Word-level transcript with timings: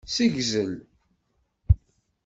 Ssegzel. 0.09 0.73